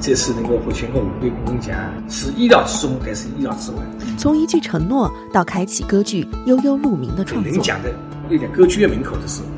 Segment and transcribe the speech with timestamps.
[0.00, 1.76] 这次能够获全国五位工人奖，
[2.08, 3.78] 是意料之中，但是意料之外。
[4.18, 7.50] 从一句承诺到开启歌剧《悠悠鹿鸣》的创作。
[7.50, 7.90] 您讲的
[8.28, 9.48] 那点歌剧院门口的时候，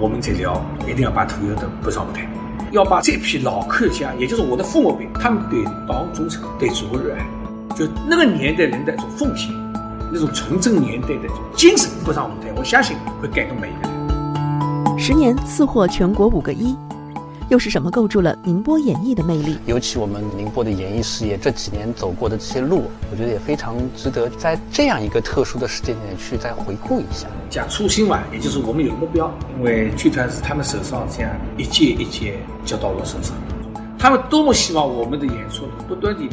[0.00, 2.26] 我们在聊，一定要把屠呦的不上舞台，
[2.70, 7.26] 要把这批老客家，也就是我的父母辈，他们对党忠诚、对祖国热爱，
[7.76, 9.52] 就那个年代人的一种奉献，
[10.12, 14.98] 那种纯正年代的精神不上舞台，我相信会感动每一个人。
[14.98, 16.74] 十年四获全国五个一。
[17.52, 19.58] 又是什么构筑了宁波演艺的魅力？
[19.66, 27.26] 尤其我们宁波的演艺事业这几年走过的这些路，我觉得也非常值得在这样一个特殊的时间点去再回顾一下。
[27.50, 33.36] 讲初心嘛，也就是我们有目标，因为剧团是他们手上这样一届一届交到我手上，
[33.98, 36.30] 他们多么希望我们的演出不断地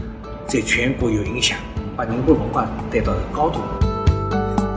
[0.48, 1.58] 在全国有影响，
[1.98, 3.60] 把宁波文化带到高度。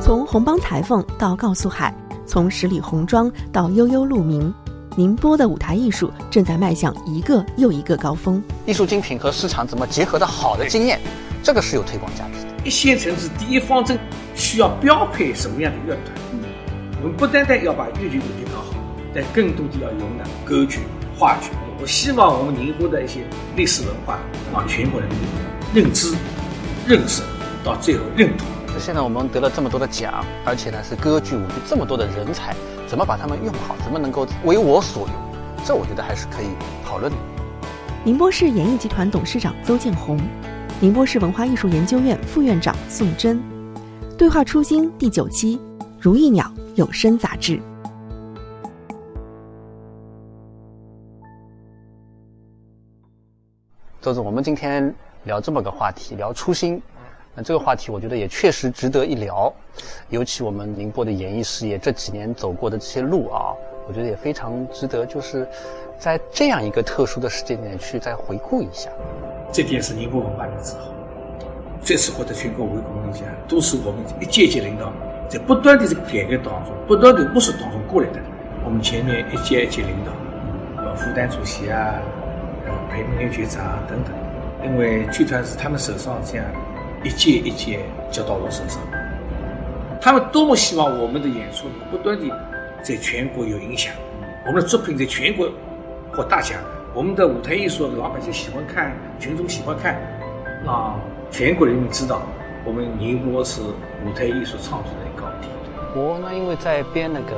[0.01, 1.95] 从红帮裁缝到告诉海，
[2.27, 4.53] 从十里红妆到悠悠鹿鸣。
[4.95, 8.43] 宁波的舞台艺术正在迈向一个又一个高峰。
[8.67, 11.01] 艺术精品和市场怎么结合的好的经验，
[11.43, 12.53] 这个是有推广价值的。
[12.65, 13.99] 一线城市第一方针
[14.34, 16.15] 需要标配什么样的乐团？
[17.03, 18.75] 我们不单单要把粤剧舞剧搞好，
[19.15, 20.81] 但更多的要有呢歌剧、
[21.19, 21.51] 话剧。
[21.81, 23.21] 我希望我们宁波的一些
[23.56, 24.19] 历史文化
[24.53, 25.19] 让全国人民
[25.75, 26.15] 认知、
[26.87, 27.23] 认识，
[27.65, 28.47] 到最后认同。
[28.83, 32.52] 现在我们得了这么多的奖，而且呢是歌剧、舞剧这么多的人才。
[32.88, 33.77] 怎么把他们用好？
[33.84, 35.16] 怎么能够为我所用？
[35.64, 36.48] 这我觉得还是可以
[36.84, 37.16] 讨论的。
[38.03, 40.19] 宁波市演艺集团董事长邹建红，
[40.80, 43.41] 宁波市文化艺术研究院副院长宋真，
[44.19, 45.60] 对话初心第九期，
[46.00, 47.62] 如意鸟有声杂志。
[54.00, 56.83] 邹总，我们今天聊这么个话题，聊初心。
[57.34, 59.50] 那这个话题，我觉得也确实值得一聊，
[60.11, 63.55] 尤其我们宁波的演艺事业这几年走过的这些路啊，
[63.88, 65.48] 我觉得也非常值得，就是
[65.98, 68.91] 在这样一个特殊的时间点去再回顾一下。
[69.50, 70.92] 这点是宁波文化的自豪。
[71.83, 74.92] 这次获得全国五位工人奖，都是我们一届届领导
[75.28, 78.21] 在不断的这个改革当中、不断的摸索当中过来的。
[78.65, 80.12] 我们前面一届一届领导，
[80.82, 81.94] 呃，副丹主席啊，
[82.66, 84.15] 呃，裴明元局长等等，
[84.65, 86.47] 因为剧团是他们手上这样。
[87.05, 87.81] 一届一届
[88.11, 88.81] 交到我手上，
[90.01, 92.31] 他们多么希望我们的演出不断地
[92.83, 93.93] 在全国有影响，
[94.47, 95.49] 我们的作品在全国
[96.13, 96.61] 获大奖，
[96.95, 100.01] 我们的舞台艺术老百姓喜欢看，群众喜欢看，
[100.65, 100.97] 让
[101.31, 102.23] 全国人民知道
[102.65, 105.49] 我们宁波是舞台艺术创作的高地。
[105.99, 107.34] 我呢，因为在编那个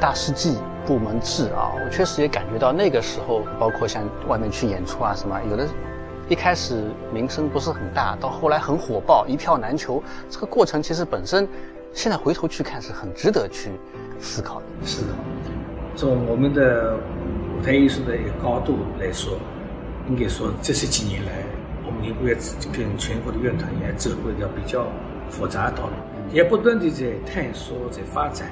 [0.00, 5.68] 大世纪部门制啊，我确实也感觉到那个时候，包括像外面去演出啊什么，有的。
[6.28, 10.02] 一开始名声不是很大，到后来很火爆，一票难求。
[10.28, 11.48] 这个过程其实本身，
[11.92, 13.70] 现在回头去看是很值得去
[14.18, 14.66] 思考的。
[14.84, 15.08] 是的，
[15.94, 16.96] 从我们的
[17.56, 19.38] 舞台艺术的一个高度来说，
[20.08, 21.44] 应该说这十几年来，
[21.86, 22.34] 我们宁波也
[22.72, 24.84] 跟全国的乐团也走过一条比较
[25.30, 25.92] 复杂的道路，
[26.32, 28.48] 也不断的在探索、在发展。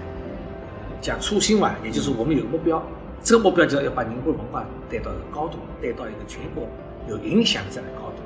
[1.00, 2.80] 讲初心嘛，也就是我们有目标，
[3.20, 6.68] 这个目标就是要把宁波文化带到高度，带到一个全国。
[7.08, 8.22] 有影响这样的高度，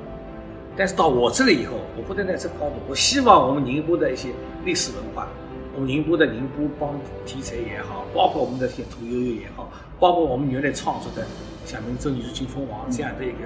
[0.77, 2.75] 但是到我这里以后，我不能在这高度。
[2.87, 4.29] 我希望我们宁波的一些
[4.63, 5.27] 历史文化，
[5.75, 9.69] 我们宁波的宁波帮题材也好，包括我们的些屠呦呦也好，
[9.99, 11.27] 包括我们原来创作的
[11.65, 13.37] 像《明州女婿金凤凰》这样的一个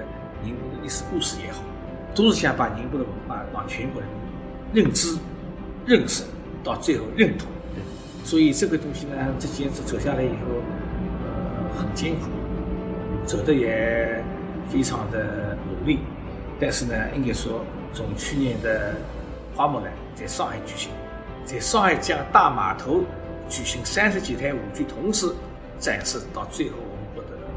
[0.44, 1.58] 宁波的历史故事也好，
[2.14, 4.08] 都是想把宁波的文化让全国人
[4.72, 5.18] 民认知、
[5.84, 6.22] 认识，
[6.62, 7.48] 到最后认同。
[8.22, 10.62] 所以这个东西呢，这坚持走下来以后，
[11.24, 12.28] 呃，很艰苦，
[13.26, 14.22] 走的也。
[14.70, 16.00] 非常的努力，
[16.60, 18.94] 但是呢，应该说，从去年的
[19.54, 20.90] 花木兰在上海举行，
[21.44, 23.02] 在上海这样大码头
[23.48, 25.32] 举行三十几台舞剧同时
[25.78, 27.48] 展示，到最后我们获得了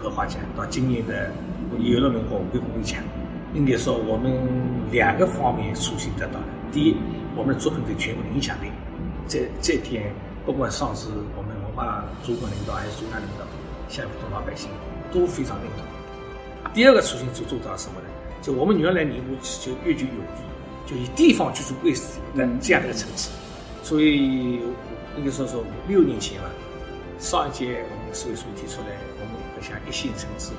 [0.00, 1.30] 荷花奖，到今年的
[1.78, 3.02] 游乐文化五个工人奖，
[3.54, 4.32] 应该说我们
[4.90, 6.44] 两个方面属性得到了。
[6.70, 6.96] 第一，
[7.36, 8.70] 我们的作品对全国的影响力，
[9.26, 10.12] 这这点
[10.46, 13.44] 不管上次我们文化主管领导还是中央领导，
[13.88, 14.70] 下面的老百姓
[15.12, 15.97] 都非常认同。
[16.74, 18.06] 第二个属性就做到什么呢？
[18.40, 20.42] 就我们原来宁波就粤剧有剧，
[20.86, 22.02] 就以地方居住为主
[22.36, 23.30] 的这样的一个城市，
[23.82, 24.60] 所以
[25.16, 26.48] 应该说说六年前了，
[27.18, 28.86] 上一届我们市委书记提出来，
[29.18, 30.52] 我们要向一线城市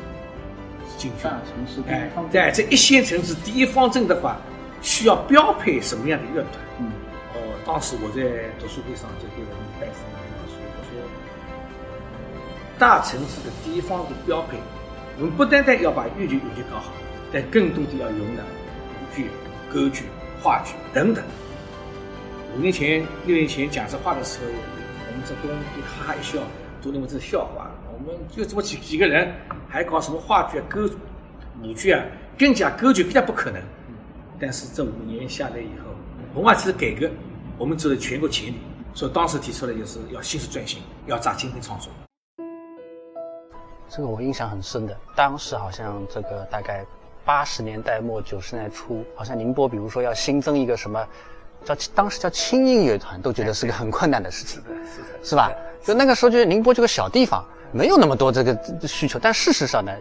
[0.97, 1.19] 进军。
[1.23, 4.35] 大城市哎，在这一线城市第一方阵的话，
[4.81, 6.53] 需要标配什么样的乐团？
[6.79, 6.91] 嗯，
[7.33, 10.91] 哦，当时我在读书会上就给我们办事领导说，我说
[12.77, 14.57] 大城市的第一方的标配。
[15.19, 16.93] 我们不单单要把粤剧、舞剧搞好，
[17.33, 18.43] 但更多的要用呢
[18.93, 19.25] 舞剧、
[19.69, 20.05] 歌剧、
[20.41, 21.21] 话剧等等。
[22.55, 26.39] 五年前、六年前讲这话的时候，我们这东都哈哈一笑，
[26.81, 27.69] 都认为这是笑话。
[27.91, 29.29] 我们就这么几几个人，
[29.67, 30.89] 还搞什么话剧、歌
[31.61, 32.01] 舞剧啊，
[32.37, 33.61] 更加歌剧更加不可能。
[34.39, 35.93] 但是这五年下来以后，
[36.33, 37.11] 文化体制改革，
[37.57, 38.55] 我们走在全国前列，
[38.93, 41.91] 所以当时提出来就是要新式转型，要扎精品创作。
[43.89, 46.85] 这个我印象很深的，当时好像这个大概
[47.25, 51.03] 八十年代末九十年代初，好像宁波比如说要新增一个什么，
[51.65, 54.61] 叫当时叫轻音乐团，都觉得是个很困难的事情，
[55.23, 55.51] 是吧？
[55.83, 58.55] 就那个时候，就宁波这个小地方，没有那么多这个
[58.87, 59.17] 需求。
[59.17, 59.91] 但事实上呢，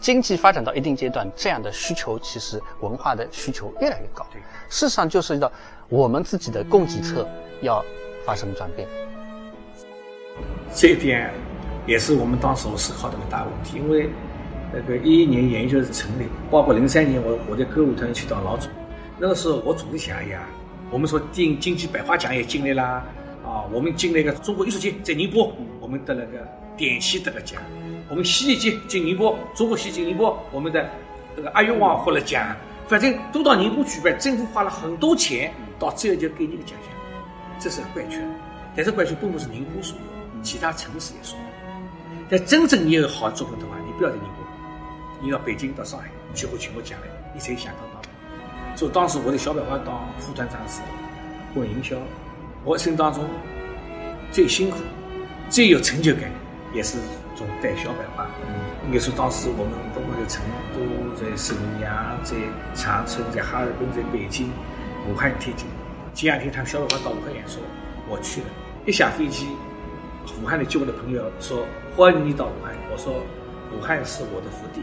[0.00, 4.24] 经济发展到一定阶段，这样的需求其实文化的需求越来越高。
[4.68, 5.50] 事实上就涉及到
[5.88, 7.26] 我们自己的供给侧
[7.62, 7.84] 要
[8.24, 8.86] 发生转变。
[10.72, 11.32] 这一点
[11.86, 14.08] 也是我们当时我思考的一个大问题，因为
[14.72, 18.70] 那个一一年研究是成立，包括零三年我我在歌舞团去当老总，
[19.18, 20.40] 那个时候我总是想呀，
[20.90, 23.04] 我们说电经济百花奖也进来啦。
[23.44, 26.38] 啊，我们进了一个中国艺术节，在宁波，我们得了个
[26.78, 27.60] 点戏得了奖。
[28.08, 30.88] 我们戏剧节进宁波，中国戏进宁波，我们的
[31.36, 32.56] 这个阿育王获了奖。
[32.88, 36.90] 反正都到宁波举办，政府花了很多钱，到最后就给你个奖项，
[37.60, 38.26] 这是怪圈。
[38.74, 41.43] 但是怪圈并不是宁波所有，其他城市也所有。
[42.30, 44.44] 但真正你有好作品的话，你不要在宁波，
[45.20, 48.02] 你到北京到上海去获全国奖来，你才想到到。
[48.76, 50.80] 所以当时我在小百花当副团长时，
[51.54, 51.96] 混营销。
[52.64, 53.24] 我一生当中
[54.32, 54.78] 最辛苦、
[55.50, 56.30] 最有成就感，
[56.72, 56.96] 也是
[57.36, 58.26] 种带小百花。
[58.86, 60.42] 应该说，当时我们不管在成
[60.72, 60.80] 都、
[61.14, 62.34] 在沈阳、在
[62.74, 64.50] 长春、在哈尔滨、在北京、
[65.08, 65.66] 武汉、天津，
[66.14, 67.60] 前两天他们小百花到武汉演出，
[68.08, 68.46] 我去了。
[68.86, 69.46] 一下飞机，
[70.42, 71.66] 武汉的就我的朋友说
[71.96, 73.22] ：“欢迎你到武汉。”我说
[73.76, 74.82] ：“武汉是我的福地。”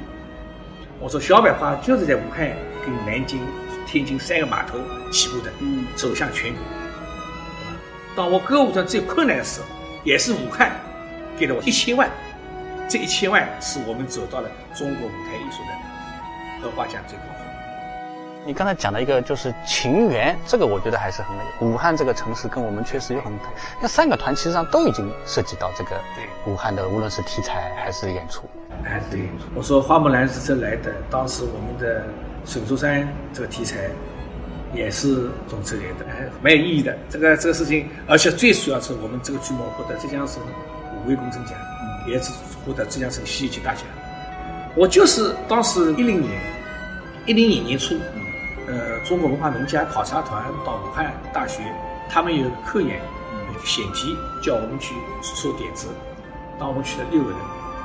[0.99, 2.51] 我说：“小百花就是在武汉
[2.85, 3.39] 跟南京、
[3.85, 4.77] 天津三个码头
[5.11, 6.61] 起步的，嗯走向全国。”
[8.15, 9.67] 当我歌舞团最困难的时候，
[10.03, 10.71] 也是武汉
[11.37, 12.09] 给了我一千万，
[12.89, 17.47] 这一千万是我们走到了中国舞台艺术的荷花奖最高峰。
[18.45, 21.65] 你刚才讲的一个就是情缘，这个我觉得还是很那个。
[21.65, 23.31] 武汉这个城市跟我们确实有很，
[23.79, 25.91] 那三个团其实上都已经涉及到这个
[26.45, 28.49] 武汉的，无论是题材还是演出。
[28.83, 32.03] 哎，对，我说花木兰是这来的，当时我们的
[32.45, 33.77] 沈竹山这个题材。
[34.73, 36.97] 也是种策略的，哎，蛮有意义的。
[37.09, 40.41] 这个这个事情，而且最主要是我们这个剧目获得浙江省
[40.95, 41.53] 五位工程奖，
[42.07, 42.31] 也是
[42.65, 43.83] 获得浙江省戏剧大奖。
[44.73, 46.31] 我就是当时一零年，
[47.25, 48.20] 一零年年初，呃，
[49.03, 51.61] 中国文化名家考察团到武汉大学，
[52.09, 53.01] 他们有个科研，
[53.63, 55.87] 选题叫我们去出点子。
[56.59, 57.39] 当我们去了六个人，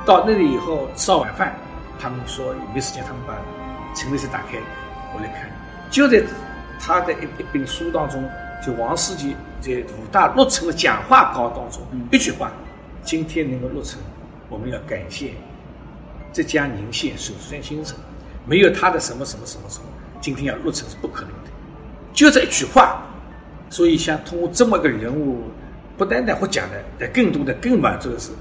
[0.05, 1.55] 到那里以后吃完晚饭，
[1.99, 3.33] 他们说有没有时间，他们把
[3.95, 4.57] 陈列室打开，
[5.13, 5.49] 我来看，
[5.89, 6.21] 就在。
[6.79, 8.23] 他的一一本书当中，
[8.63, 11.81] 就王世杰在武大落成的讲话稿当中，
[12.11, 12.51] 一句话：
[13.03, 13.99] 今天能够落成，
[14.47, 15.31] 我们要感谢
[16.31, 17.97] 浙江宁县沈竹山先生，
[18.45, 19.85] 没有他的什么什么什么什么，
[20.21, 21.51] 今天要录成是不可能的。
[22.13, 23.01] 就这一句话，
[23.69, 25.43] 所以想通过这么个人物，
[25.97, 28.31] 不单单会讲的，但更多的更满足的是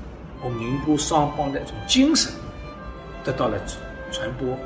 [0.43, 2.32] 我们宁波双方的一种精神
[3.25, 3.58] 得到了
[4.11, 4.56] 传播，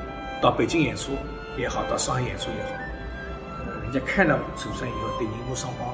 [0.40, 1.12] 到北京演出
[1.56, 2.70] 也好，到上海演出也好。
[3.82, 5.88] 人家看了首山以后，对宁波双方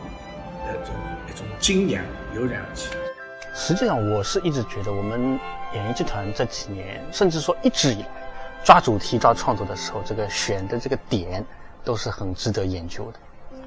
[0.67, 0.95] 的这种
[1.33, 2.03] 一种敬仰
[2.35, 2.91] 油然而起。
[3.55, 5.39] 实际上，我是一直觉得，我们
[5.73, 8.09] 演艺集团这几年，甚至说一直以来，
[8.67, 11.45] 抓主题、抓创作的时候，这个选的这个点
[11.85, 13.19] 都是很值得研究的。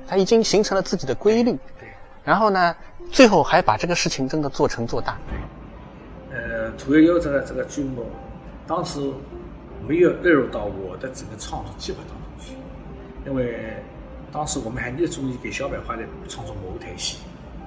[0.05, 1.53] 它已经形成了自己的规律。
[1.79, 1.88] 对。
[2.25, 2.75] 然后呢，
[3.09, 5.17] 最后还把这个事情真的做成做大。
[5.29, 6.38] 对。
[6.38, 8.07] 呃，屠呦呦这个这个剧目，
[8.67, 9.00] 当时
[9.88, 12.55] 没有列入到我的整个创作计划当中去，
[13.25, 13.81] 因为。
[14.31, 17.17] 当时我们还热衷于给小百花来创作某一台戏，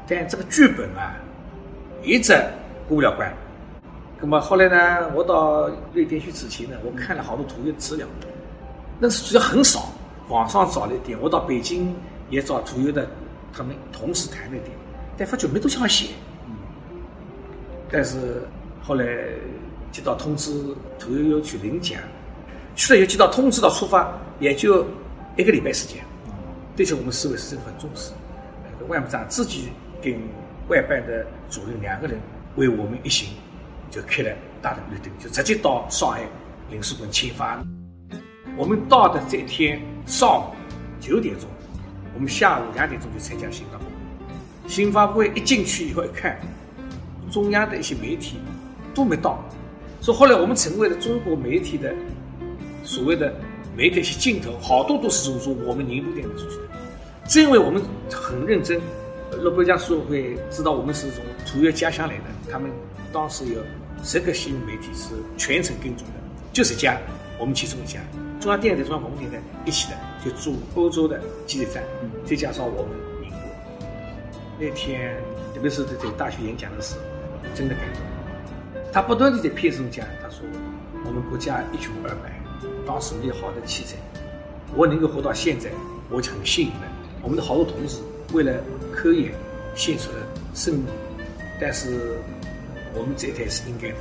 [0.07, 1.17] 但这个剧本啊，
[2.05, 2.33] 一直
[2.87, 3.35] 过不了关。
[4.23, 8.07] 那么后来呢，我到瑞典去之前呢，我看了好多屠呦的资料，
[9.01, 9.93] 那资料很少，
[10.29, 11.93] 网上找了一点，我到北京
[12.31, 13.05] 也找屠呦的，
[13.53, 14.71] 他们同时谈了一点，
[15.19, 16.11] 但发觉没多少写。
[17.91, 18.45] 但是
[18.81, 19.05] 后来
[19.91, 20.53] 接到通知，
[21.01, 22.01] 屠呦呦去领奖，
[22.77, 24.87] 去了以后接到通知到出发，也就
[25.37, 25.99] 一个礼拜时间。
[26.77, 28.13] 对此，我们市委市政府很重视。
[28.87, 30.15] 万部长自己跟
[30.69, 32.21] 外办的主任两个人
[32.55, 33.31] 为我们一行
[33.93, 34.31] 就开了
[34.61, 36.23] 大的绿灯，就直接到上海
[36.71, 37.63] 领事馆签发。
[38.57, 40.55] 我们到的这一天上午
[40.99, 41.49] 九点钟，
[42.15, 43.91] 我们下午两点钟就参加新发布会。
[44.67, 46.41] 新发布会一进去以后一看，
[47.31, 48.39] 中央的一些媒体
[48.95, 49.39] 都没到，
[50.01, 51.95] 所以后来我们成为了中国媒体的
[52.83, 53.33] 所谓的。
[53.75, 56.63] 媒体一些镜头好多都是从说我们宁波电视出去的，
[57.27, 58.79] 正因为我们很认真，
[59.41, 62.71] 诺贝尔奖书会知道我们是从土越家乡来的，他们
[63.15, 63.63] 当时有
[64.03, 66.15] 十个新闻媒体是全程跟踪的，
[66.53, 66.99] 就是家，
[67.39, 68.01] 我们其中一家，
[68.41, 71.85] 中央电视台、中央广播电台一起的，就驻欧洲的记者站，
[72.27, 72.91] 再加上我们
[73.21, 73.39] 宁波，
[74.59, 75.17] 那天
[75.55, 77.01] 特别是在在大学演讲的时候，
[77.55, 78.03] 真的感动。
[78.93, 80.41] 他不断的在片中讲，他说
[81.07, 82.43] 我们国家一穷二白，
[82.85, 83.97] 当时没有好的器材，
[84.75, 85.71] 我能够活到现在，
[86.11, 86.93] 我就很幸运了。
[87.23, 87.99] 我们的好多同志
[88.33, 88.53] 为了
[88.93, 89.33] 科研
[89.77, 90.19] 献出了
[90.55, 90.87] 生命，
[91.61, 92.19] 但是
[92.95, 93.97] 我们这一代是应该的。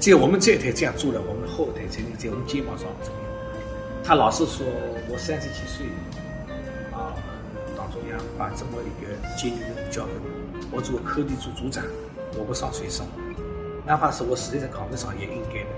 [0.00, 2.86] 只有我们这一代这样做了，我们的后代才能在我们肩膀上。
[4.02, 4.66] 他老是说
[5.08, 5.86] 我三十几岁
[6.92, 7.16] 啊，
[7.76, 10.12] 党中央把这么一个艰巨任务交给
[10.70, 11.82] 我，我做科技组组长，
[12.36, 13.06] 我不上谁上？
[13.86, 15.70] 哪怕是我实在这岗位上也应该的。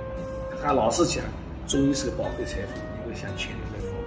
[0.63, 1.23] 他老是讲，
[1.69, 4.01] 中医是个宝贵财富，应该向前人来服务。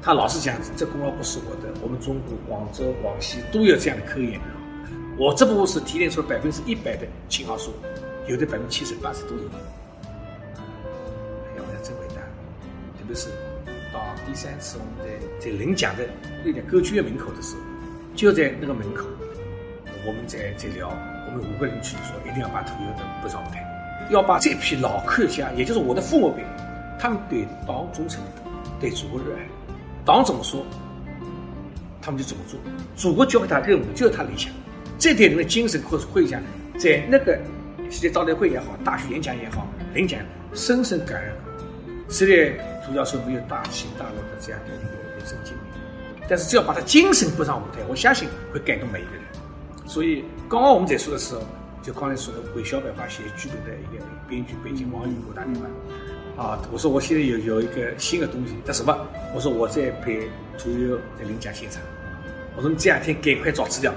[0.00, 4.40] 他老是讲，这功劳不是我的，我们中国广州、广西都有这样的科研。
[5.18, 7.72] 我这部分是提炼出了百分之一百的青蒿素。
[8.28, 9.44] 有的百分之七十八十都有，哎
[11.56, 12.22] 呀，我讲真伟大！
[12.96, 13.30] 特别是
[13.92, 16.08] 到第三次我们在在领奖的
[16.44, 17.62] 那点歌剧院门口的时候，
[18.14, 19.06] 就在那个门口，
[20.06, 20.88] 我们在在聊，
[21.26, 23.60] 我们五个人去说一定要把屠呦的不让开，
[24.08, 26.44] 要把这批老科学家，也就是我的父母辈，
[27.00, 28.22] 他们对党忠诚，
[28.78, 29.48] 对祖国热爱，
[30.04, 30.64] 党怎么说，
[32.00, 32.56] 他们就怎么做，
[32.94, 34.52] 祖国交给他任务就是他理想，
[35.02, 36.40] 这点人的精神或者会讲
[36.78, 37.36] 在那个。
[37.90, 40.18] 世界招待会也好，大学演讲也好，领奖
[40.54, 41.42] 深深感染了。
[42.08, 42.56] 虽然
[42.86, 49.22] 涂教授没有大起大落的这样的一个人生经历，但是只要把他精神搬上舞台，我相信会感动每一个人。
[49.84, 51.42] 所以刚刚我们在说的时候，
[51.82, 58.96] 就刚才说的韦小白话写剧本的一个编剧，北京王宇给打电话啊，我说我现在有有一个新的东西，叫什么？
[59.34, 61.82] 我说我在陪涂友在领奖现场。
[62.56, 63.92] 我说你这两天赶快找资料，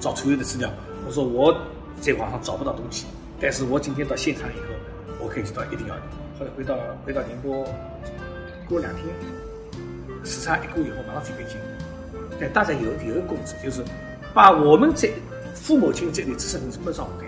[0.00, 0.70] 找涂友的资料。
[1.06, 1.56] 我说我
[2.00, 3.06] 在网上找不到东西。
[3.40, 4.74] 但是我今天到现场以后，
[5.20, 6.02] 我可以知道一定要的。
[6.36, 6.76] 后来回到
[7.06, 7.64] 回到宁波，
[8.68, 9.04] 过两天，
[10.24, 11.56] 时差一过以后，马上去北京。
[12.40, 13.80] 但大家有有一个共识，就是
[14.34, 15.12] 把我们这
[15.54, 17.26] 父母亲这类知识分子搬上舞台，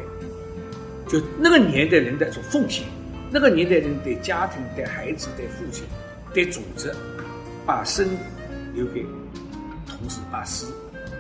[1.09, 2.85] 就那个年代人的一种奉献，
[3.31, 5.85] 那个年代人对家庭、对孩子、对父亲、
[6.35, 6.93] 对组织，
[7.65, 8.09] 把生
[8.75, 9.07] 留给
[9.87, 10.73] 同事，把死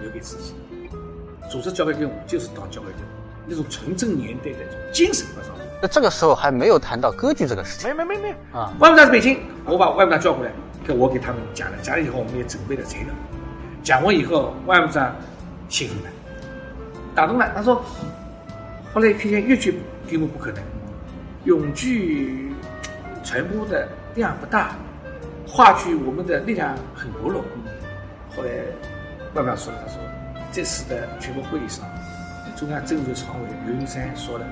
[0.02, 0.52] 留给自己。
[1.50, 3.10] 组织交给任务就是当交给任务。
[3.46, 4.58] 那种纯正年代的
[4.92, 5.50] 精神和上
[5.82, 7.88] 那这个时候还没有谈到歌剧这个事情。
[7.88, 8.72] 没没没没啊！
[8.78, 10.52] 外部长北京，我把外部长叫过来，
[10.86, 11.76] 跟我给他们讲了。
[11.82, 13.08] 讲了以后，我们也准备了材料。
[13.82, 15.16] 讲完以后，外部长
[15.68, 16.10] 兴奋了，
[17.14, 17.50] 打动了。
[17.54, 17.82] 他说
[18.92, 20.62] ：“后来看见越剧根本不可能，
[21.44, 22.52] 永剧
[23.24, 24.76] 传播的量不大，
[25.48, 27.42] 话剧我们的力量很薄弱。”
[28.36, 28.50] 后来
[29.34, 29.98] 外部长说了：“他说
[30.52, 31.84] 这次的全国会议上。”
[32.56, 34.44] 中央政治常委刘云山说了：“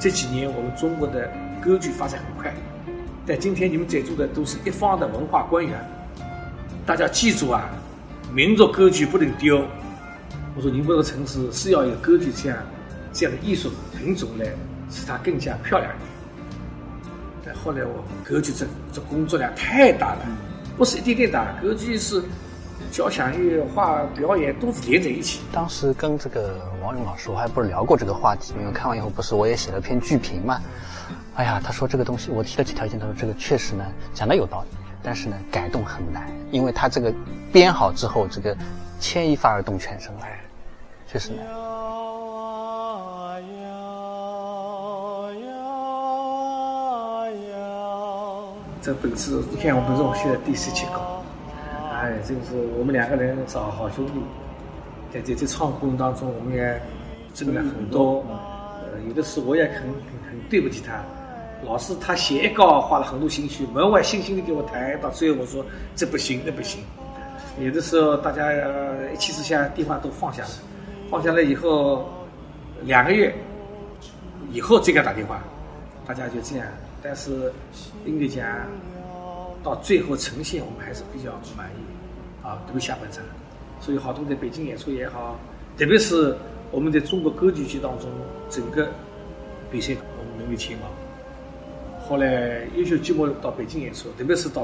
[0.00, 1.30] 这几年我们中国的
[1.60, 2.54] 歌剧发展很快，
[3.26, 5.78] 但今天你们在座的都是一方的文化官员，
[6.86, 7.68] 大家记住啊，
[8.32, 9.62] 民族歌剧不能丢。
[10.56, 12.58] 我说宁波这个城市是要有歌剧这样
[13.12, 14.46] 这样的艺术品种来
[14.90, 15.92] 使它更加漂亮。
[17.44, 20.20] 但后来我歌剧这这工作量太大了，
[20.78, 22.22] 不是一点点大，歌剧是。”
[22.90, 25.40] 交响乐、画表演都是连在一起。
[25.52, 30.60] 当时跟这个王勇老师，我还不是聊过这个话题，因为看完以后不是我也写了篇剧评嘛。
[31.34, 34.68] 哎呀，他说这个东西，我提了几条意见，他说这个确实呢讲的有道理，
[35.02, 37.12] 但是呢改动很难，因为他这个
[37.50, 38.56] 编好之后，这个
[39.00, 40.40] 牵一发而动全身，哎，
[41.06, 41.46] 确实难。
[48.84, 51.11] 这本次你看，我们这种现在第十七稿。
[52.02, 54.14] 哎，这个是我们两个人是好兄弟，
[55.14, 56.82] 在在这创作过程当中，我们也
[57.32, 58.24] 挣了很多。
[58.28, 59.92] 呃，有的时候我也很很
[60.28, 61.00] 很对不起他，
[61.64, 66.82] 老是他写一稿花了很多心血，门外辛辛的给我抬，到最后我说这不行那不行。
[67.60, 68.52] 有的时候大家
[69.14, 70.50] 一气之下电话都放下了，
[71.08, 72.10] 放下来以后
[72.82, 73.32] 两个月
[74.50, 75.40] 以后再给他打电话，
[76.04, 76.66] 大家就这样。
[77.00, 77.52] 但是
[78.04, 78.44] 应该讲。
[79.64, 81.78] 到最后呈现，我们还是比较满意，
[82.42, 83.22] 啊，特别下半场，
[83.80, 85.38] 所以好多在北京演出也好，
[85.78, 86.36] 特别是
[86.70, 88.08] 我们在中国歌剧剧当中，
[88.50, 88.88] 整个
[89.70, 90.86] 比赛我们名列前茅。
[92.06, 94.62] 后来优秀剧目到北京演出，特别是到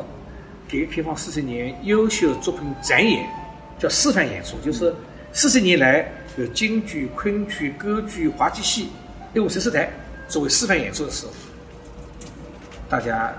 [0.68, 3.24] 改革开放四十年优秀作品展演，
[3.78, 4.94] 叫示范演出，就是
[5.32, 8.88] 四十年来有京剧、昆曲、歌剧、滑稽戏
[9.34, 9.88] 一共十四台
[10.26, 11.32] 作为示范演出的时候，
[12.88, 13.32] 大家。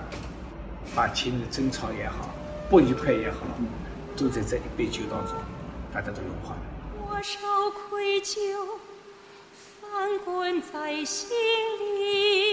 [0.95, 2.33] 把前面的争吵也好，
[2.67, 3.45] 不愉快也好，
[4.19, 5.33] 都在这一杯酒当中，
[5.93, 6.61] 大家都融化了。
[6.97, 7.39] 多少
[7.71, 8.37] 愧疚
[9.79, 11.29] 翻滚在心
[11.97, 12.48] 里，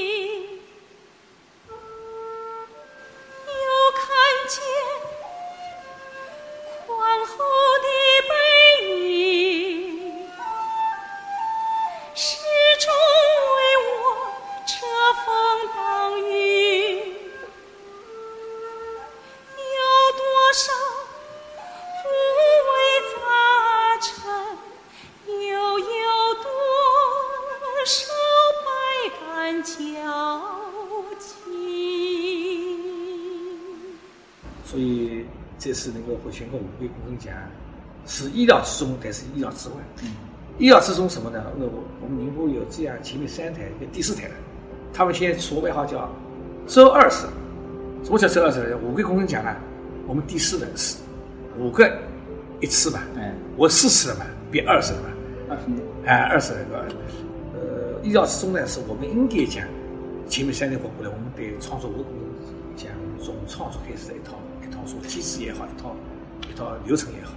[36.46, 37.34] 全国五位工程奖，
[38.06, 39.74] 是意料之中，但是意料之外。
[40.02, 40.14] 嗯
[40.58, 41.44] 意料之中什么呢？
[41.58, 44.30] 那我我们宁波有这样前面三台，一个第四台的，
[44.90, 46.10] 他们现在说外号叫
[46.66, 47.26] “周二十”。
[48.02, 48.74] 什么叫周二十？
[48.76, 49.54] 五个工程奖呢，
[50.06, 50.96] 我们第四的是
[51.58, 51.86] 五个
[52.62, 55.08] 一次嘛，哎，我四次了嘛，变二十了嘛。
[55.50, 56.86] 二十年，哎，二十来个，
[57.52, 59.62] 呃，意料之中呢，是我们应该讲
[60.26, 62.12] 前面三年活过来，我们得创作五个工
[62.78, 62.88] 讲
[63.20, 65.94] 从创作开始的一套一套说机制也好，一套
[66.56, 67.32] 一套流程也好，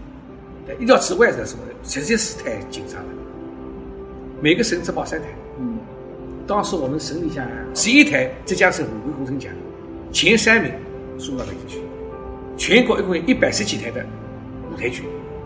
[0.65, 3.09] 但意料之外的什么，实在是太紧张了。
[4.41, 5.27] 每个省只报三台，
[5.59, 5.77] 嗯，
[6.47, 7.45] 当时我们省里向
[7.75, 9.51] 十一台浙江省五个工程奖，
[10.13, 10.71] 前三名
[11.17, 11.81] 送到北京去，
[12.55, 14.05] 全国一共有一百十几台的
[14.71, 15.03] 舞台剧，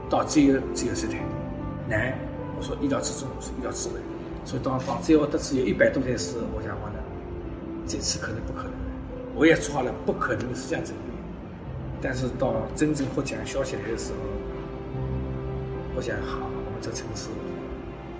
[0.07, 1.17] 到只有只有十台，
[1.89, 2.15] 难。
[2.55, 3.95] 我说意料之中，我是意料之外。
[4.45, 6.99] 所以当当最后得知有一百多台是，我想话呢，
[7.87, 8.71] 这次可能不可能，
[9.33, 11.12] 我也做好了不可能的思想准备。
[12.03, 14.17] 但是到真正获奖消息来的时候，
[15.95, 17.29] 我想好，我们这城市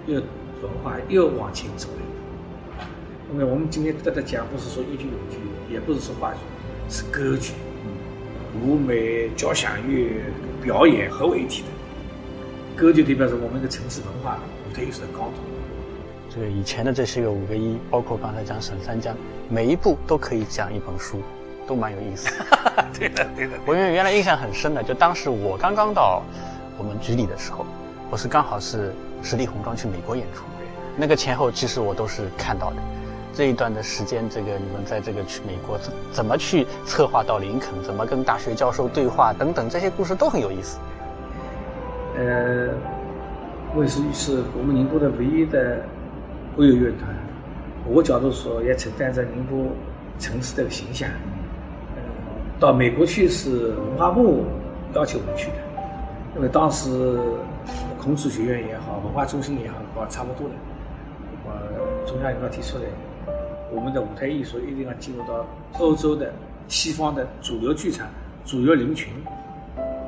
[0.07, 0.21] 又
[0.61, 2.85] 文化又往前走了。
[3.33, 5.37] 因为我们今天得的奖不是说一句两句，
[5.73, 6.39] 也不是说话剧，
[6.87, 7.53] 是歌剧、
[8.63, 10.21] 舞美、交响乐、
[10.61, 11.67] 表演合为一体的。
[12.77, 15.41] 歌就代表着我们的城市文化舞台艺术的高度。
[16.29, 19.13] 这个以前的这些个五个一，包括刚才讲沈三江，
[19.49, 21.21] 每一部都可以讲一本书，
[21.67, 22.29] 都蛮有意思。
[22.98, 23.53] 对的，对的。
[23.65, 26.21] 我因为原来印象很深的，就当时我刚刚到
[26.78, 27.65] 我们局里的时候，
[28.10, 30.43] 我是刚好是实力红妆去美国演出，
[30.97, 32.78] 那个前后其实我都是看到的。
[33.36, 40.78] 这一段的时间，这个你们在这个去美国怎怎么去策划到林肯，怎么跟大学教授对话等等，这些故事都很有意思。
[42.15, 42.69] 呃，
[43.76, 45.84] 卫视是我们宁波的唯一的
[46.56, 47.10] 国有乐团，
[47.88, 49.65] 我角度说也承担着宁波
[50.19, 51.10] 城市的形象。
[52.63, 54.45] 到美国去是文化部
[54.95, 55.58] 要求我们去的，
[56.34, 57.19] 因为当时
[58.02, 60.56] 孔子学院也好，文化中心也好，搞差不多的。
[61.45, 62.86] 呃，中央领导提出来，
[63.69, 65.45] 我们的舞台艺术一定要进入到
[65.78, 66.32] 欧洲的、
[66.69, 68.08] 西方的主流剧场、
[68.45, 69.12] 主流人群。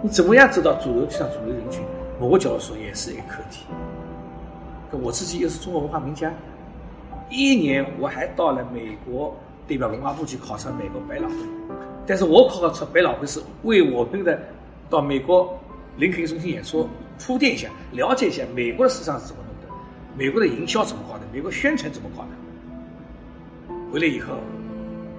[0.01, 1.83] 你怎么样走到主流剧场、主流人群？
[2.21, 3.65] 某个角度说也是一个课题。
[4.91, 6.31] 我自己又是中国文化名家，
[7.29, 9.35] 一年我还到了美国，
[9.67, 11.35] 代表文化部去考察美国百老汇。
[12.07, 14.39] 但是我考察百老汇是为我们的
[14.89, 15.59] 到美国
[15.97, 16.87] 林肯中心演出
[17.19, 19.75] 铺垫一下，了解一下美国的市场是怎么弄的，
[20.17, 22.29] 美国的营销怎么搞的，美国宣传怎么搞的。
[23.91, 24.35] 回来以后，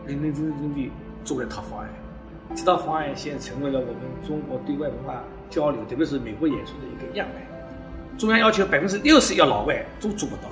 [0.06, 0.90] 认认真真地
[1.24, 1.88] 做了一套方案。
[2.54, 3.96] 这套方案现在成为了我们
[4.26, 7.42] 中国对外文化交流，特别是美国演出的一个样板。
[8.18, 10.42] 中央要求百分之六十要老外都做不到，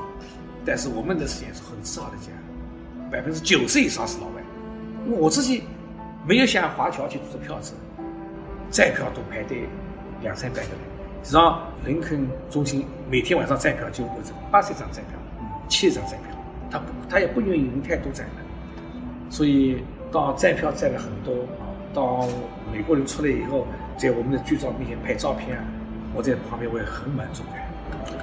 [0.65, 2.31] 但是我们的实验是很自豪的讲，
[3.11, 4.43] 百分之九十以上是老外。
[5.07, 5.63] 我自己
[6.27, 7.75] 没有像华侨去租票子，
[8.71, 9.69] 站票都排队
[10.23, 10.79] 两三百个人。
[11.23, 14.11] 实际上，林肯中心每天晚上站票就有
[14.51, 15.19] 八十张站票，
[15.69, 16.31] 七十张站票，
[16.71, 18.43] 他不他也不愿意人太多站的，
[19.31, 21.35] 所以到站票站了很多。
[21.93, 22.27] 到
[22.73, 25.57] 美国人出来以后，在我们的剧照面前拍照片，
[26.13, 27.63] 我在旁边我也很满足感。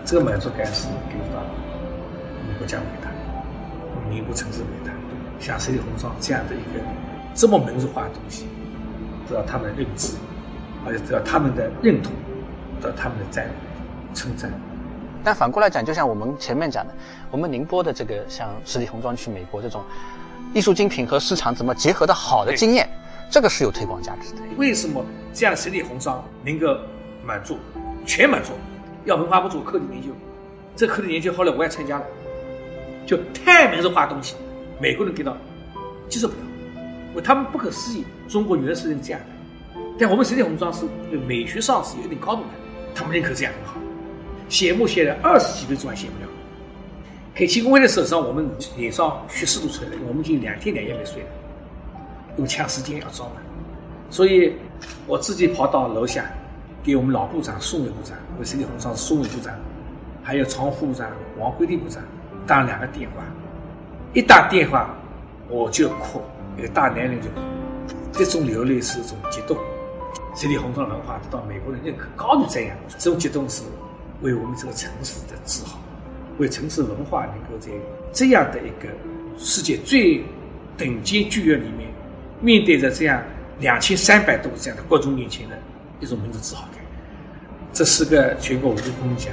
[0.03, 3.09] 这个满足感是给到我们国家伟大，
[3.95, 4.91] 我们宁波城市伟大。
[5.39, 6.83] 像十里红妆这样的一个
[7.33, 8.45] 这么民族化的东西，
[9.29, 10.15] 得到他们的认知，
[10.85, 12.11] 而且得到他们的认同，
[12.81, 13.47] 得到他们的赞
[14.13, 14.51] 称赞。
[15.23, 16.93] 但反过来讲，就像我们前面讲的，
[17.29, 19.81] 我们宁波的这个像十里红妆去美国这种
[20.53, 22.89] 艺术精品和市场怎么结合的好的经验。
[23.29, 24.41] 这个是有推广价值的。
[24.57, 26.75] 为什么这样的十里红妆能够
[27.25, 27.57] 满足，
[28.05, 28.51] 全满足？
[29.05, 30.09] 要文化部做课题研究，
[30.75, 32.05] 这课题研究后来我也参加了，
[33.05, 34.35] 就太民族化东西，
[34.81, 35.37] 美国人给到
[36.09, 36.39] 接受不了，
[37.19, 39.81] 他们不可思议，中国原来是这样的。
[39.99, 40.85] 但我们实力红妆是
[41.27, 42.47] 美学上是有一定高度的，
[42.95, 43.79] 他们认可这样很好。
[44.47, 46.29] 写幕写了二十几分钟还写不了。
[47.33, 51.29] 开庆功会的时候，我们脸上血丝都出来了，我们已经两天两夜没睡了。
[52.37, 53.41] 又抢时间要招嘛，
[54.09, 54.53] 所以
[55.05, 56.25] 我自己跑到楼下，
[56.83, 59.53] 给我们老部长宋伟部长，为实力红妆是宋伟部长，
[60.23, 62.01] 还有常副部长王辉立部长
[62.47, 63.23] 打两个电话，
[64.13, 64.95] 一打电话
[65.47, 66.21] 我就哭，
[66.57, 67.27] 一个大男人就，
[68.11, 69.57] 这种流泪是一种激动，
[70.35, 73.63] 十里红妆文化得到美国人认可，高度赞扬，这种激动是
[74.21, 75.79] 为我们这个城市的自豪，
[76.37, 77.71] 为城市文化能够在
[78.11, 78.89] 这样的一个
[79.37, 80.23] 世界最
[80.77, 81.89] 顶尖剧院里面。
[82.43, 83.23] 面对着这样
[83.59, 85.55] 两千三百多个这样的观众面前的
[85.99, 86.81] 一种民族自豪感，
[87.71, 89.31] 这是个全国五个工程奖，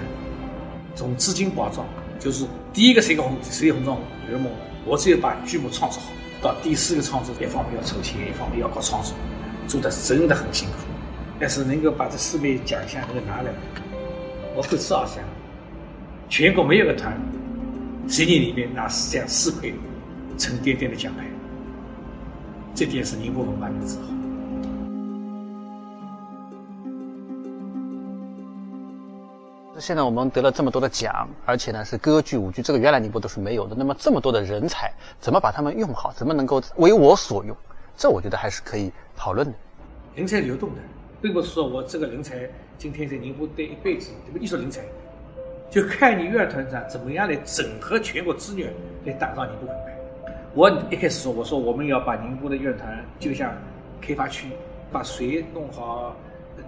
[0.94, 1.87] 从资金保障，
[2.18, 3.98] 就是第一个是一个红十一红妆
[4.31, 4.52] 圆梦，
[4.85, 9.14] 我只有把剧目创作好，到第四个创作，一方面要筹钱，一方面要搞创作，
[9.66, 10.74] 做的真的很辛苦。
[11.40, 13.51] 但是能够把这四枚奖项能够拿来，
[14.57, 15.22] 我会照相。
[16.29, 17.16] 全国没有个团，
[18.09, 19.70] 十年里面拿这样四块
[20.37, 21.24] 沉甸甸的奖牌，
[22.74, 24.17] 这点是宁波文化的自豪。
[29.81, 33.77] 现在我们得了这么多的奖，而且呢是歌剧、舞剧，这个原来宁波都是没有的。
[33.77, 36.12] 那么这么多的人才，怎么把他们用好？
[36.14, 37.57] 怎么能够为我所用？
[37.97, 39.55] 这我觉得还是可以讨论的。
[40.14, 40.77] 人才流动的，
[41.23, 44.83] 并不是说我这个人才今天在宁波待一辈子，这个艺术人才，
[45.71, 48.73] 就看你乐团长怎么样来整合全国资源
[49.05, 49.97] 来打造宁波品牌。
[50.55, 53.53] 我一开始说，我说我们要把宁波的乐团就像
[54.01, 54.49] 开发区，
[54.91, 56.17] 把水弄好，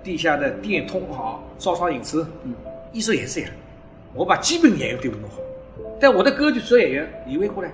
[0.03, 2.55] 地下的电通好，招商引资，嗯。
[2.93, 3.51] 艺术也是这样，
[4.15, 5.37] 我把基本演员队伍弄好，
[6.01, 7.71] 但我的歌剧主要演员李维过来。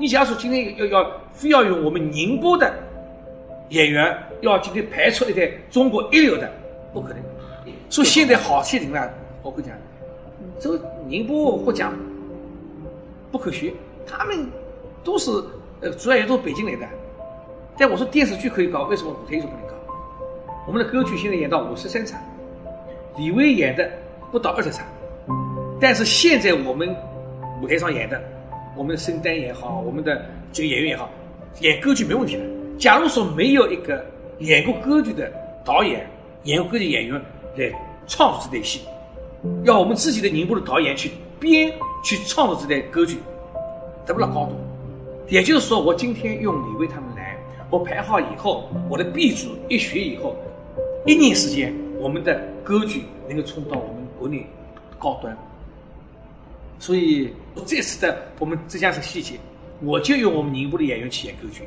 [0.00, 2.72] 你假如说今天要要非要用我们宁波的
[3.70, 6.50] 演员，要今天排出一台中国一流的，
[6.94, 7.18] 不可能。
[7.90, 9.10] 所以现在好些人呢，
[9.42, 9.76] 我跟你讲，
[10.58, 11.92] 这宁波获奖
[13.30, 13.74] 不可学，
[14.06, 14.46] 他们
[15.04, 15.30] 都是
[15.80, 16.86] 呃主要演员都是北京来的。
[17.76, 19.74] 但我说电视剧可以搞，为什么舞台艺术不能搞？
[20.66, 22.18] 我们的歌剧现在演到五十三场，
[23.18, 23.90] 李威演的。
[24.30, 24.84] 不到二十场，
[25.80, 26.94] 但是现在我们
[27.62, 28.20] 舞台上演的，
[28.76, 31.08] 我们的声单也好，我们的这个演员也好，
[31.60, 32.42] 演歌剧没问题的。
[32.78, 34.04] 假如说没有一个
[34.40, 35.32] 演过歌剧的
[35.64, 36.06] 导演，
[36.44, 37.20] 演过歌剧演员
[37.56, 37.72] 来
[38.06, 38.82] 创作这台戏，
[39.64, 41.10] 要我们自己的宁波的导演去
[41.40, 41.72] 编
[42.04, 43.18] 去创作这台歌剧，
[44.06, 44.56] 得不到高度。
[45.28, 47.36] 也就是说，我今天用李威他们来，
[47.70, 50.36] 我排好以后，我的 B 组一学以后，
[51.04, 53.97] 一年时间，我们的歌剧能够冲到我们。
[54.18, 54.46] 国内
[54.98, 55.36] 高端，
[56.78, 57.30] 所以
[57.66, 59.34] 这次的我们浙江省戏节，
[59.80, 61.62] 我就用我们宁波的演员去演歌剧，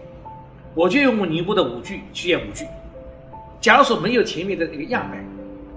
[0.76, 2.66] 我就用我们宁波的舞剧去演舞剧。
[3.60, 5.24] 假如说没有前面的那个样板、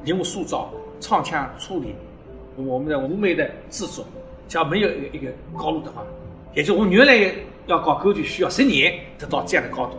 [0.05, 1.95] 人物塑造、唱腔处理，
[2.57, 4.05] 我们的舞美的制作，
[4.49, 6.03] 假如没有一个一个高度的话，
[6.55, 7.33] 也就我们原来
[7.67, 9.97] 要搞歌剧需要十年得到这样的高度，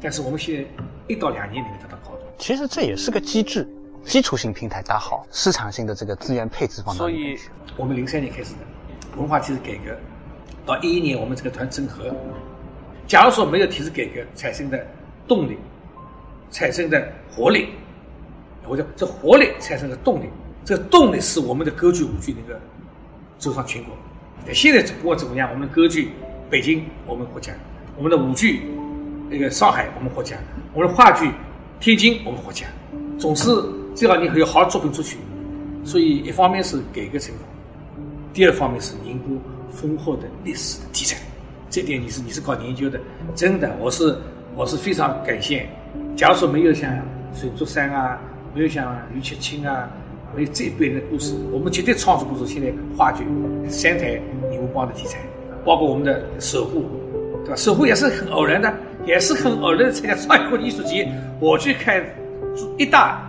[0.00, 0.64] 但是我们现在
[1.08, 2.22] 一到两年能够得到高度。
[2.38, 3.66] 其实这也是个机制。
[4.06, 6.96] 基础性平台打好，市场性的这个资源配置方面。
[6.96, 7.36] 所以，
[7.76, 8.60] 我们零三年开始的
[9.16, 9.96] 文化体制改革，
[10.64, 12.14] 到一一年我们这个团整合。
[13.08, 14.86] 假如说没有体制改革产生的
[15.26, 15.58] 动力，
[16.52, 17.70] 产生的活力，
[18.68, 20.28] 我讲这活力产生的动力，
[20.64, 22.54] 这个动力是我们的歌剧舞剧能够
[23.38, 23.92] 走上全国。
[24.54, 26.12] 现在不管怎么样，我们的歌剧
[26.48, 27.52] 北京我们获奖，
[27.96, 28.70] 我们的舞剧
[29.28, 30.38] 那个上海我们获奖，
[30.72, 31.32] 我们的话剧
[31.80, 32.68] 天津我们获奖，
[33.18, 33.50] 总是。
[33.96, 35.16] 最好你还有好的作品出去，
[35.82, 37.46] 所以一方面是改革成功，
[38.34, 39.34] 第二方面是宁波
[39.70, 41.16] 丰厚的历史的题材，
[41.70, 43.00] 这点你是你是搞研究的，
[43.34, 44.14] 真的，我是
[44.54, 45.66] 我是非常感谢。
[46.14, 46.92] 假如说没有像
[47.34, 48.20] 水竹山啊，
[48.54, 49.88] 没有像余七清啊，
[50.36, 53.24] 没有这一辈人的故事，我们绝对创作不出现在话剧
[53.66, 55.20] 三台宁波帮的题材，
[55.64, 56.84] 包括我们的守护，
[57.46, 57.56] 对吧？
[57.56, 58.70] 守护也是很偶然的，
[59.06, 62.04] 也是很偶然的参加上海国际艺术节，我去看
[62.76, 63.22] 一大。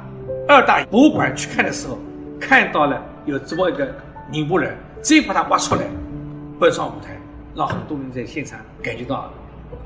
[0.47, 1.97] 二大博物馆去看的时候，
[2.39, 3.93] 看到了有这么一个
[4.31, 5.81] 宁波人，直接把他挖出来，
[6.57, 7.19] 搬上舞台，
[7.53, 9.29] 让很多人在现场感觉到，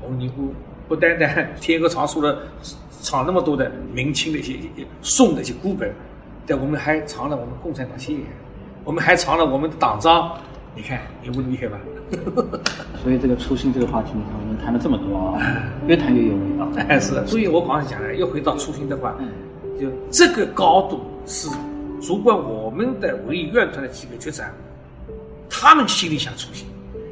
[0.00, 0.44] 我们宁波
[0.86, 2.38] 不单单天鹅藏书了
[3.00, 4.54] 藏那么多的明清的一些
[5.02, 5.92] 宋的一些孤本，
[6.46, 8.24] 但我们还藏了我们共产党先言，
[8.84, 10.32] 我们还藏了我们的党章，
[10.76, 11.76] 你看宁波厉害吧？
[13.02, 15.42] 所以这个初心这个话题，你看我们谈了这么多啊，
[15.88, 16.68] 越谈越有味道。
[16.88, 19.16] 哎，是，所以我刚才讲了，又回到初心的话。
[19.82, 21.48] 就这个高度是，
[22.00, 24.48] 主管我们的文艺院团的几个局长，
[25.50, 26.68] 他们心里想初心，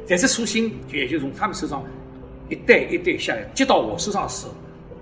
[0.07, 1.83] 但是初心也就从他们手上
[2.47, 4.53] 一代一代下来，接到我手上的时候，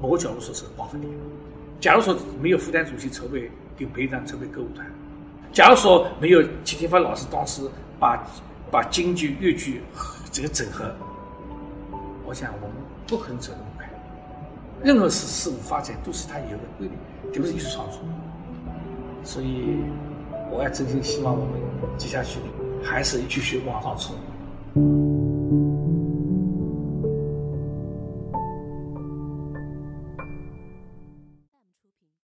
[0.02, 1.14] 某个角度说是报分点。
[1.80, 4.84] 假如说没有副担主席筹备跟培长筹备歌舞团，
[5.54, 7.62] 假如说没有齐天发老师当时
[8.00, 8.28] 把
[8.72, 9.84] 把京剧越剧
[10.32, 10.92] 这个整合，
[12.26, 13.88] 我想我们不可能走那么快。
[14.84, 16.94] 任何事事物发展都是它有个规律。
[17.32, 18.00] 就是艺术创作，
[19.24, 19.78] 所以
[20.52, 21.54] 我也真心希望我们
[21.98, 22.40] 接下去
[22.84, 25.39] 还是继续往上冲。